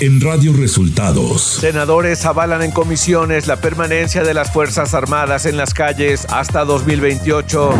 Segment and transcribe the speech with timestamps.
[0.00, 1.42] en Radio Resultados.
[1.60, 7.70] Senadores avalan en comisiones la permanencia de las Fuerzas Armadas en las calles hasta 2028.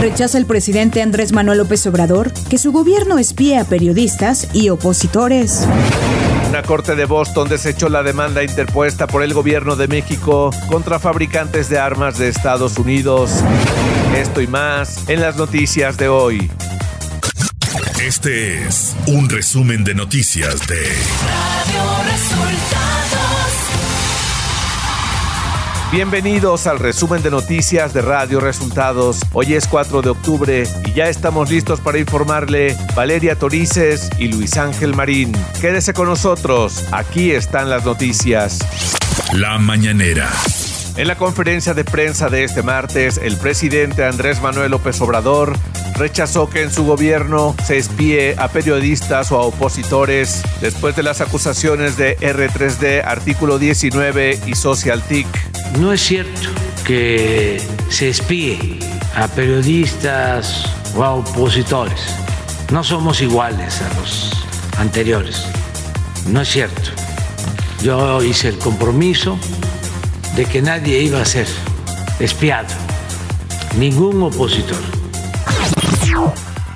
[0.00, 5.66] Rechaza el presidente Andrés Manuel López Obrador que su gobierno espíe a periodistas y opositores.
[6.48, 11.68] Una corte de Boston desechó la demanda interpuesta por el gobierno de México contra fabricantes
[11.68, 13.42] de armas de Estados Unidos.
[14.16, 16.50] Esto y más en las noticias de hoy.
[18.02, 23.18] Este es un resumen de noticias de Radio Resultados.
[25.90, 29.18] Bienvenidos al resumen de noticias de Radio Resultados.
[29.32, 34.56] Hoy es 4 de octubre y ya estamos listos para informarle Valeria Torices y Luis
[34.56, 35.32] Ángel Marín.
[35.60, 38.60] Quédese con nosotros, aquí están las noticias.
[39.32, 40.30] La mañanera.
[40.96, 45.56] En la conferencia de prensa de este martes, el presidente Andrés Manuel López Obrador
[45.98, 51.20] rechazó que en su gobierno se espíe a periodistas o a opositores después de las
[51.20, 55.26] acusaciones de R3D, artículo 19 y SocialTIC.
[55.78, 56.48] No es cierto
[56.84, 57.60] que
[57.90, 58.78] se espíe
[59.14, 60.64] a periodistas
[60.96, 62.00] o a opositores.
[62.72, 64.32] No somos iguales a los
[64.78, 65.44] anteriores.
[66.26, 66.90] No es cierto.
[67.82, 69.38] Yo hice el compromiso
[70.36, 71.46] de que nadie iba a ser
[72.20, 72.68] espiado,
[73.76, 74.97] ningún opositor.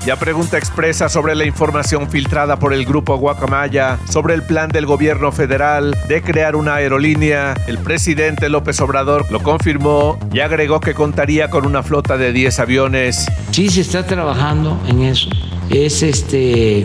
[0.04, 4.84] Ya pregunta expresa sobre la información filtrada por el grupo Guacamaya sobre el plan del
[4.84, 7.54] gobierno federal de crear una aerolínea.
[7.68, 12.58] El presidente López Obrador lo confirmó y agregó que contaría con una flota de 10
[12.58, 13.26] aviones.
[13.52, 15.30] Sí se está trabajando en eso.
[15.70, 16.84] Es este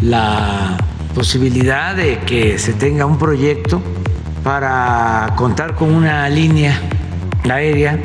[0.00, 0.78] la
[1.14, 3.82] posibilidad de que se tenga un proyecto
[4.42, 6.80] para contar con una línea
[7.46, 7.98] aérea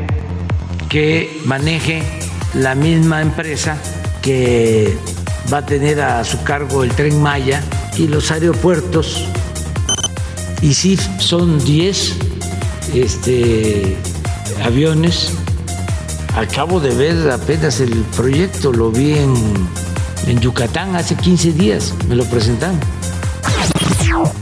[0.89, 2.03] que maneje
[2.55, 3.77] la misma empresa
[4.21, 4.97] que
[5.51, 7.63] va a tener a su cargo el tren Maya
[7.97, 9.25] y los aeropuertos.
[10.61, 12.15] Y sí, son 10
[12.93, 13.97] este,
[14.63, 15.33] aviones.
[16.35, 19.33] Acabo de ver apenas el proyecto, lo vi en,
[20.27, 22.79] en Yucatán hace 15 días, me lo presentaron.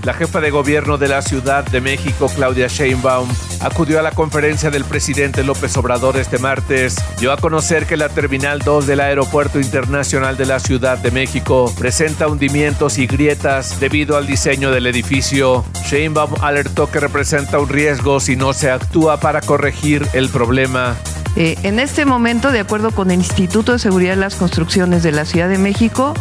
[0.03, 3.27] La jefa de gobierno de la Ciudad de México, Claudia Sheinbaum,
[3.61, 6.95] acudió a la conferencia del presidente López Obrador este martes.
[7.19, 11.73] Dio a conocer que la Terminal 2 del Aeropuerto Internacional de la Ciudad de México
[11.77, 15.65] presenta hundimientos y grietas debido al diseño del edificio.
[15.89, 20.95] Sheinbaum alertó que representa un riesgo si no se actúa para corregir el problema.
[21.35, 25.11] Eh, en este momento, de acuerdo con el Instituto de Seguridad de las Construcciones de
[25.11, 26.13] la Ciudad de México,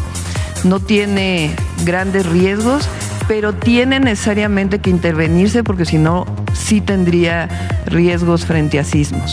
[0.64, 1.54] no tiene
[1.84, 2.88] grandes riesgos
[3.28, 7.48] pero tiene necesariamente que intervenirse porque si no, sí tendría
[7.86, 9.32] riesgos frente a sismos.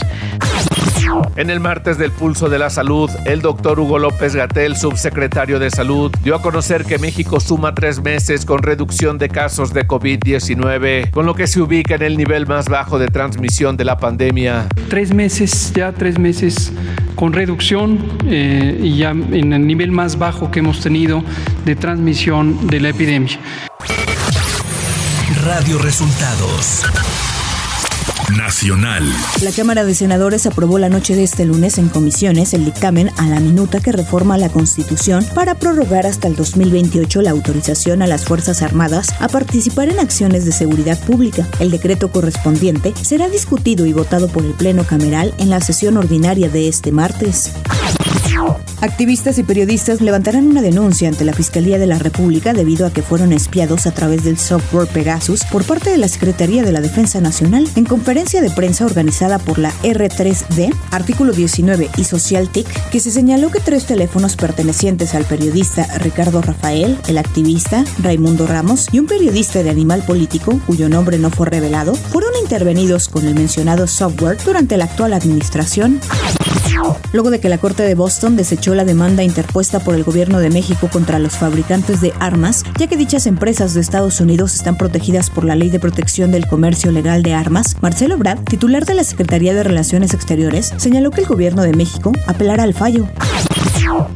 [1.36, 5.70] En el martes del Pulso de la Salud, el doctor Hugo López Gatel, subsecretario de
[5.70, 11.10] Salud, dio a conocer que México suma tres meses con reducción de casos de COVID-19,
[11.10, 14.66] con lo que se ubica en el nivel más bajo de transmisión de la pandemia.
[14.88, 16.72] Tres meses, ya tres meses
[17.14, 21.22] con reducción eh, y ya en el nivel más bajo que hemos tenido
[21.64, 23.38] de transmisión de la epidemia.
[25.44, 26.84] Radio Resultados.
[28.34, 29.04] Nacional.
[29.42, 33.26] La Cámara de Senadores aprobó la noche de este lunes en comisiones el dictamen a
[33.26, 38.24] la minuta que reforma la Constitución para prorrogar hasta el 2028 la autorización a las
[38.24, 41.46] Fuerzas Armadas a participar en acciones de seguridad pública.
[41.60, 46.48] El decreto correspondiente será discutido y votado por el Pleno Cameral en la sesión ordinaria
[46.48, 47.52] de este martes.
[48.80, 53.02] Activistas y periodistas levantarán una denuncia ante la Fiscalía de la República debido a que
[53.02, 57.20] fueron espiados a través del software Pegasus por parte de la Secretaría de la Defensa
[57.20, 57.66] Nacional.
[57.76, 63.50] En conferencia de prensa organizada por la R3D, artículo 19 y SocialTIC, que se señaló
[63.50, 69.62] que tres teléfonos pertenecientes al periodista Ricardo Rafael, el activista Raimundo Ramos y un periodista
[69.62, 74.76] de Animal Político, cuyo nombre no fue revelado, fueron intervenidos con el mencionado software durante
[74.76, 76.00] la actual administración.
[77.12, 80.50] Luego de que la Corte de Boston desechó la demanda interpuesta por el gobierno de
[80.50, 85.30] México contra los fabricantes de armas, ya que dichas empresas de Estados Unidos están protegidas
[85.30, 89.04] por la Ley de Protección del Comercio Legal de Armas, Marcelo Brad, titular de la
[89.04, 93.08] Secretaría de Relaciones Exteriores, señaló que el gobierno de México apelará al fallo.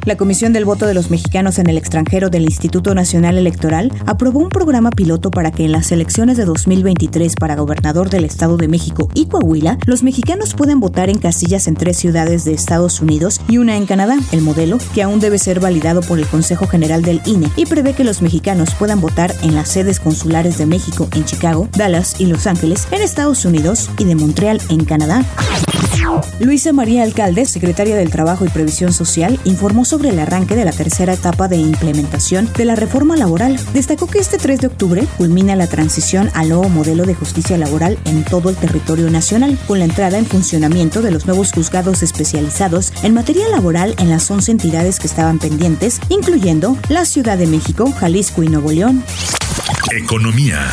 [0.05, 4.41] La Comisión del Voto de los Mexicanos en el extranjero del Instituto Nacional Electoral aprobó
[4.41, 8.69] un programa piloto para que en las elecciones de 2023 para gobernador del Estado de
[8.69, 13.41] México y Coahuila, los mexicanos puedan votar en casillas en tres ciudades de Estados Unidos
[13.49, 14.17] y una en Canadá.
[14.33, 17.93] El modelo, que aún debe ser validado por el Consejo General del INE, y prevé
[17.93, 22.27] que los mexicanos puedan votar en las sedes consulares de México en Chicago, Dallas y
[22.27, 25.25] Los Ángeles en Estados Unidos y de Montreal en Canadá.
[26.41, 30.73] Luisa María Alcalde, secretaria del Trabajo y Previsión Social, informó sobre el arranque de la
[30.73, 33.59] tercera etapa de implementación de la reforma laboral.
[33.73, 37.99] Destacó que este 3 de octubre culmina la transición al nuevo modelo de justicia laboral
[38.05, 42.93] en todo el territorio nacional, con la entrada en funcionamiento de los nuevos juzgados especializados
[43.03, 47.93] en materia laboral en las 11 entidades que estaban pendientes, incluyendo la Ciudad de México,
[47.93, 49.03] Jalisco y Nuevo León.
[49.91, 50.69] Economía.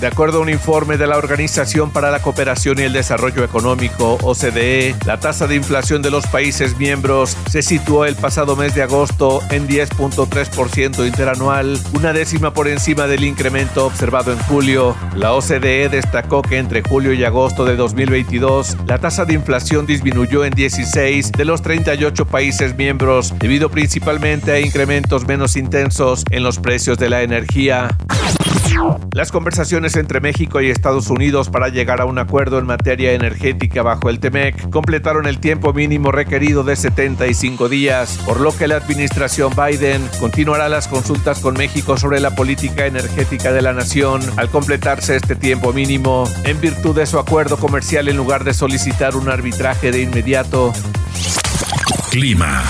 [0.00, 4.18] De acuerdo a un informe de la Organización para la Cooperación y el Desarrollo Económico,
[4.22, 8.82] OCDE, la tasa de inflación de los países miembros se situó el pasado mes de
[8.82, 14.94] agosto en 10.3% interanual, una décima por encima del incremento observado en julio.
[15.14, 20.44] La OCDE destacó que entre julio y agosto de 2022, la tasa de inflación disminuyó
[20.44, 26.58] en 16 de los 38 países miembros, debido principalmente a incrementos menos intensos en los
[26.58, 27.96] precios de la energía.
[29.12, 33.82] Las conversaciones entre México y Estados Unidos para llegar a un acuerdo en materia energética
[33.82, 38.76] bajo el TEMEC completaron el tiempo mínimo requerido de 75 días, por lo que la
[38.76, 44.48] administración Biden continuará las consultas con México sobre la política energética de la nación al
[44.48, 49.28] completarse este tiempo mínimo en virtud de su acuerdo comercial en lugar de solicitar un
[49.28, 50.72] arbitraje de inmediato.
[52.10, 52.64] Clima.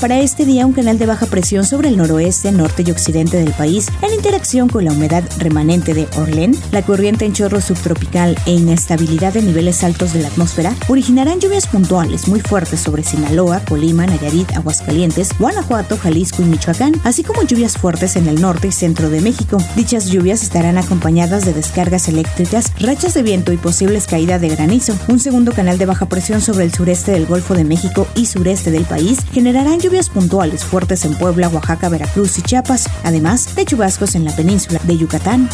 [0.00, 3.52] Para este día, un canal de baja presión sobre el noroeste, norte y occidente del
[3.52, 8.52] país, en interacción con la humedad remanente de Orlén, la corriente en chorro subtropical e
[8.52, 14.06] inestabilidad de niveles altos de la atmósfera, originarán lluvias puntuales muy fuertes sobre Sinaloa, Colima,
[14.06, 19.08] Nayarit, Aguascalientes, Guanajuato, Jalisco y Michoacán, así como lluvias fuertes en el norte y centro
[19.08, 19.56] de México.
[19.76, 24.94] Dichas lluvias estarán acompañadas de descargas eléctricas, rachas de viento y posibles caídas de granizo.
[25.08, 28.70] Un segundo canal de baja presión sobre el sureste del Golfo de México y sureste
[28.70, 34.16] del país generarán lluvias puntuales fuertes en Puebla, Oaxaca, Veracruz y Chiapas, además de chubascos
[34.16, 35.48] en la península de Yucatán.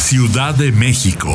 [0.00, 1.30] Ciudad de México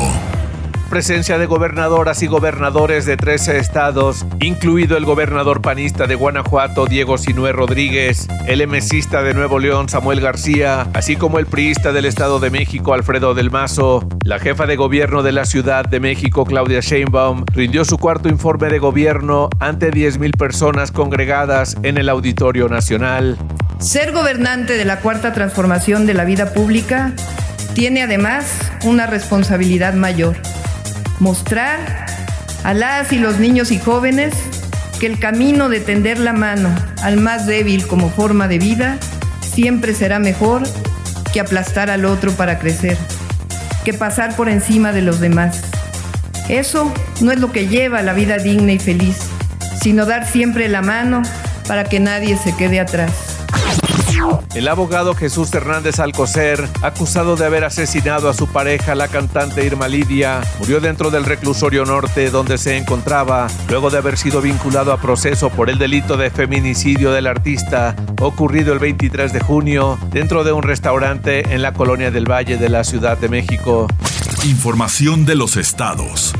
[0.84, 7.18] presencia de gobernadoras y gobernadores de 13 estados, incluido el gobernador panista de Guanajuato, Diego
[7.18, 12.40] Sinué Rodríguez, el emesista de Nuevo León, Samuel García, así como el priista del Estado
[12.40, 14.06] de México, Alfredo del Mazo.
[14.24, 18.68] La jefa de gobierno de la Ciudad de México, Claudia Sheinbaum, rindió su cuarto informe
[18.68, 23.36] de gobierno ante 10.000 personas congregadas en el Auditorio Nacional.
[23.78, 27.12] Ser gobernante de la cuarta transformación de la vida pública
[27.74, 30.36] tiene además una responsabilidad mayor
[31.20, 32.06] mostrar
[32.64, 34.34] a las y los niños y jóvenes
[34.98, 38.98] que el camino de tender la mano al más débil como forma de vida
[39.40, 40.62] siempre será mejor
[41.32, 42.96] que aplastar al otro para crecer,
[43.84, 45.62] que pasar por encima de los demás.
[46.48, 49.18] Eso no es lo que lleva a la vida digna y feliz,
[49.82, 51.22] sino dar siempre la mano
[51.66, 53.23] para que nadie se quede atrás.
[54.54, 59.88] El abogado Jesús Hernández Alcocer, acusado de haber asesinado a su pareja, la cantante Irma
[59.88, 65.00] Lidia, murió dentro del reclusorio norte donde se encontraba, luego de haber sido vinculado a
[65.00, 70.52] proceso por el delito de feminicidio del artista, ocurrido el 23 de junio, dentro de
[70.52, 73.88] un restaurante en la colonia del Valle de la Ciudad de México.
[74.44, 76.32] Información de los estados.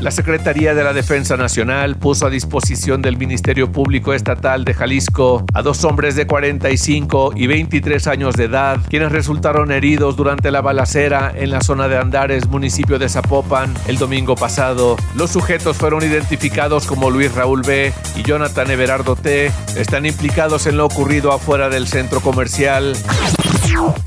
[0.00, 5.44] La Secretaría de la Defensa Nacional puso a disposición del Ministerio Público Estatal de Jalisco
[5.54, 10.60] a dos hombres de 45 y 23 años de edad, quienes resultaron heridos durante la
[10.60, 14.96] balacera en la zona de Andares, municipio de Zapopan, el domingo pasado.
[15.14, 17.92] Los sujetos fueron identificados como Luis Raúl B.
[18.16, 19.50] y Jonathan Everardo T.
[19.76, 22.94] Están implicados en lo ocurrido afuera del centro comercial.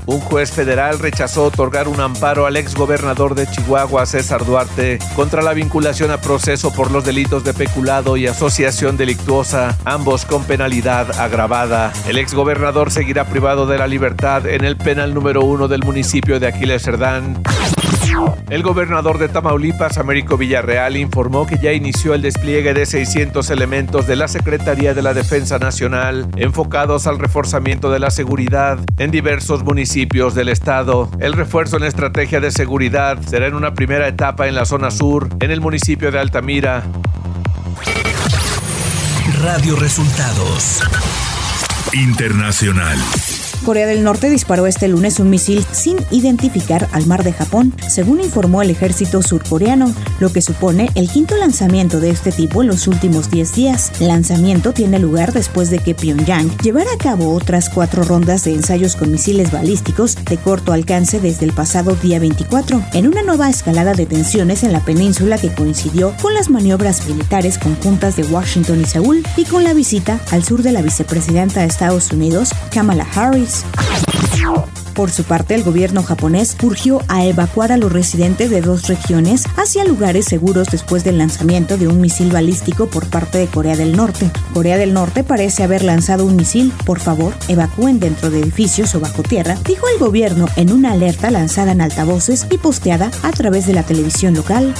[0.06, 5.42] Un juez federal rechazó otorgar un amparo al ex gobernador de Chihuahua, César Duarte, contra
[5.42, 11.20] la vinculación a proceso por los delitos de peculado y asociación delictuosa, ambos con penalidad
[11.20, 11.92] agravada.
[12.08, 16.40] El ex gobernador seguirá privado de la libertad en el penal número uno del municipio
[16.40, 17.40] de Aquiles Cerdán.
[18.48, 24.06] El gobernador de Tamaulipas, Américo Villarreal, informó que ya inició el despliegue de 600 elementos
[24.06, 29.62] de la Secretaría de la Defensa Nacional enfocados al reforzamiento de la seguridad en diversos
[29.62, 31.10] municipios del estado.
[31.20, 35.28] El refuerzo en estrategia de seguridad será en una primera etapa en la zona sur,
[35.40, 36.82] en el municipio de Altamira.
[39.42, 40.82] Radio Resultados
[41.94, 42.98] Internacional.
[43.64, 48.20] Corea del Norte disparó este lunes un misil sin identificar al mar de Japón, según
[48.20, 52.86] informó el ejército surcoreano, lo que supone el quinto lanzamiento de este tipo en los
[52.88, 53.92] últimos 10 días.
[54.00, 58.54] El lanzamiento tiene lugar después de que Pyongyang llevara a cabo otras cuatro rondas de
[58.54, 63.50] ensayos con misiles balísticos de corto alcance desde el pasado día 24, en una nueva
[63.50, 68.80] escalada de tensiones en la península que coincidió con las maniobras militares conjuntas de Washington
[68.80, 73.06] y Seúl y con la visita al sur de la vicepresidenta estadounidense Estados Unidos, Kamala
[73.14, 73.49] Harris.
[73.52, 74.89] Oh.
[74.94, 79.44] Por su parte, el gobierno japonés urgió a evacuar a los residentes de dos regiones
[79.56, 83.96] hacia lugares seguros después del lanzamiento de un misil balístico por parte de Corea del
[83.96, 84.30] Norte.
[84.52, 86.72] Corea del Norte parece haber lanzado un misil.
[86.84, 91.30] Por favor, evacúen dentro de edificios o bajo tierra, dijo el gobierno en una alerta
[91.30, 94.74] lanzada en altavoces y posteada a través de la televisión local.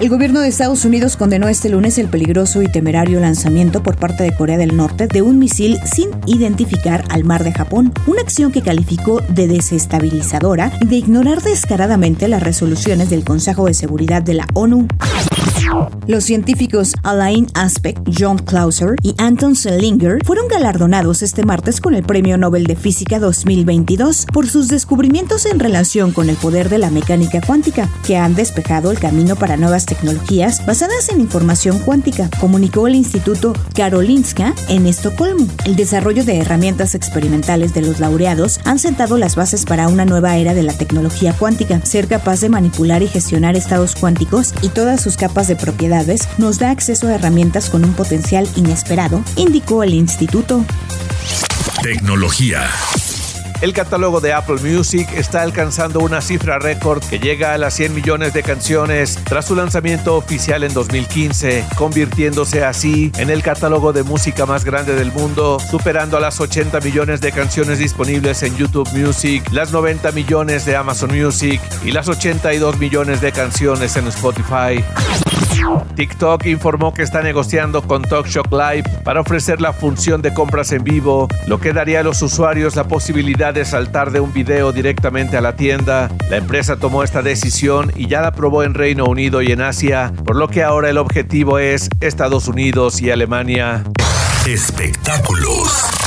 [0.00, 4.24] El gobierno de Estados Unidos condenó este lunes el peligroso y temerario lanzamiento por parte
[4.24, 8.50] de Corea del Norte de un misil sin identificar al mar de Japón, una acción
[8.50, 8.81] que calificó
[9.28, 14.88] de desestabilizadora y de ignorar descaradamente las resoluciones del Consejo de Seguridad de la ONU.
[16.06, 22.02] Los científicos Alain Aspect, John Clauser y Anton Selinger fueron galardonados este martes con el
[22.02, 26.90] Premio Nobel de Física 2022 por sus descubrimientos en relación con el poder de la
[26.90, 32.86] mecánica cuántica, que han despejado el camino para nuevas tecnologías basadas en información cuántica, comunicó
[32.86, 35.46] el Instituto Karolinska en Estocolmo.
[35.64, 40.38] El desarrollo de herramientas experimentales de los laureados han sentado las bases para una nueva
[40.38, 45.02] era de la tecnología cuántica, ser capaz de manipular y gestionar estados cuánticos y todas
[45.02, 49.92] sus capas de propiedades nos da acceso a herramientas con un potencial inesperado, indicó el
[49.92, 50.64] instituto.
[51.82, 52.62] Tecnología.
[53.62, 57.94] El catálogo de Apple Music está alcanzando una cifra récord que llega a las 100
[57.94, 64.02] millones de canciones tras su lanzamiento oficial en 2015, convirtiéndose así en el catálogo de
[64.02, 68.90] música más grande del mundo, superando a las 80 millones de canciones disponibles en YouTube
[68.94, 74.84] Music, las 90 millones de Amazon Music y las 82 millones de canciones en Spotify.
[75.96, 80.84] TikTok informó que está negociando con TalkShock Live para ofrecer la función de compras en
[80.84, 85.36] vivo, lo que daría a los usuarios la posibilidad de saltar de un video directamente
[85.36, 86.10] a la tienda.
[86.30, 90.12] La empresa tomó esta decisión y ya la probó en Reino Unido y en Asia,
[90.24, 93.84] por lo que ahora el objetivo es Estados Unidos y Alemania.
[94.46, 96.01] Espectáculos.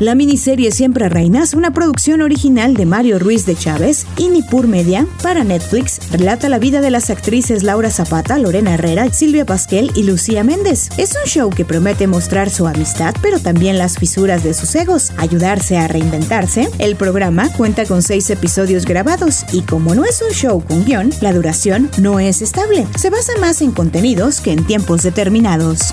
[0.00, 5.06] La miniserie Siempre Reinas, una producción original de Mario Ruiz de Chávez y Nipur Media
[5.22, 10.04] para Netflix, relata la vida de las actrices Laura Zapata, Lorena Herrera, Silvia Pasquel y
[10.04, 10.88] Lucía Méndez.
[10.96, 15.12] Es un show que promete mostrar su amistad, pero también las fisuras de sus egos,
[15.18, 16.70] ayudarse a reinventarse.
[16.78, 21.10] El programa cuenta con seis episodios grabados y como no es un show con guion,
[21.20, 22.86] la duración no es estable.
[22.96, 25.92] Se basa más en contenidos que en tiempos determinados.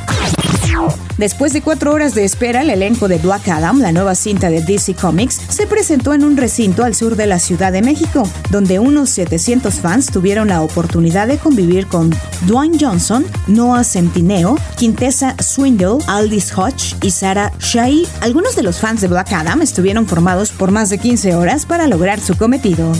[1.17, 4.61] Después de cuatro horas de espera, el elenco de Black Adam, la nueva cinta de
[4.61, 8.77] DC Comics, se presentó en un recinto al sur de la Ciudad de México, donde
[8.77, 15.97] unos 700 fans tuvieron la oportunidad de convivir con Dwayne Johnson, Noah Centineo, Quintessa Swindle,
[16.05, 18.07] Aldis Hodge y Sarah Shai.
[18.21, 21.87] Algunos de los fans de Black Adam estuvieron formados por más de 15 horas para
[21.87, 22.91] lograr su cometido.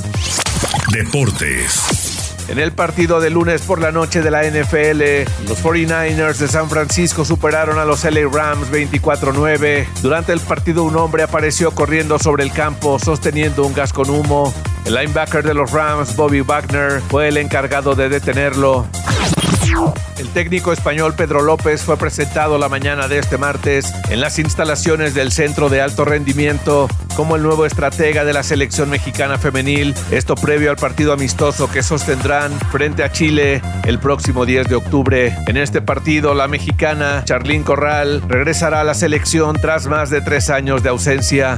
[0.92, 2.07] Deportes.
[2.50, 6.70] En el partido de lunes por la noche de la NFL, los 49ers de San
[6.70, 9.86] Francisco superaron a los LA Rams 24-9.
[10.02, 14.54] Durante el partido un hombre apareció corriendo sobre el campo sosteniendo un gas con humo.
[14.86, 18.88] El linebacker de los Rams, Bobby Wagner, fue el encargado de detenerlo.
[20.18, 25.14] El técnico español Pedro López fue presentado la mañana de este martes en las instalaciones
[25.14, 30.36] del Centro de Alto Rendimiento como el nuevo estratega de la selección mexicana femenil, esto
[30.36, 35.36] previo al partido amistoso que sostendrán frente a Chile el próximo 10 de octubre.
[35.48, 40.52] En este partido, la mexicana Charlín Corral regresará a la selección tras más de tres
[40.52, 41.58] años de ausencia.